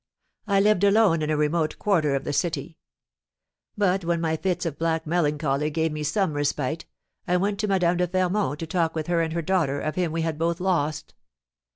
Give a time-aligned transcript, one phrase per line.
[0.47, 2.79] I lived alone in a remote quarter of the city;
[3.77, 6.85] but when my fits of black melancholy gave me some respite,
[7.27, 10.11] I went to Madame de Fermont to talk with her and her daughter of him
[10.11, 11.13] we had both lost.